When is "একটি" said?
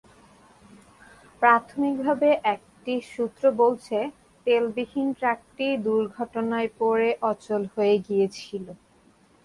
2.53-2.93